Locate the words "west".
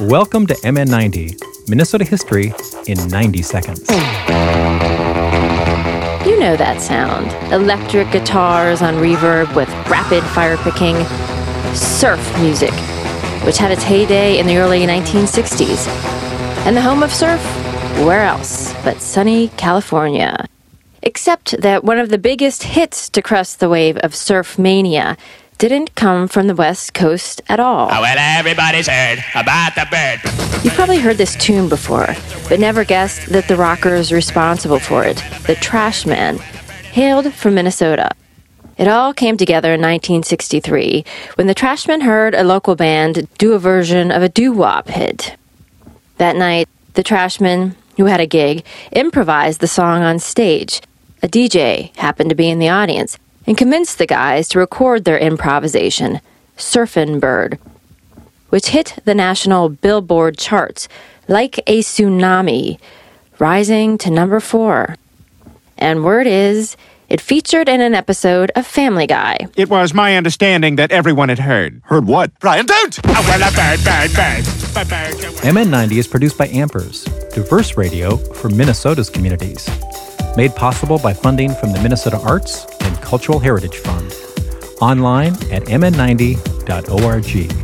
26.54-26.94